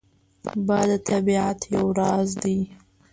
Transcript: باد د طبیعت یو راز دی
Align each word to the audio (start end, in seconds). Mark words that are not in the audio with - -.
باد 0.67 0.87
د 0.99 1.03
طبیعت 1.09 1.59
یو 1.75 1.85
راز 1.99 2.29
دی 2.41 2.57